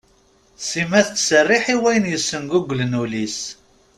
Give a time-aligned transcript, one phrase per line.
[0.67, 3.39] Sima tettserriḥ i wayen yessenguglen ul-is.